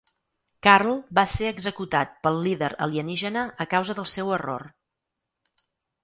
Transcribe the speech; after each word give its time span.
Carl 0.67 0.93
va 1.17 1.25
ser 1.33 1.49
executat 1.55 2.15
pel 2.23 2.39
líder 2.47 2.69
alienígena 2.85 3.43
a 3.65 3.67
causa 3.75 3.97
del 3.99 4.09
seu 4.15 4.33
error. 4.39 4.65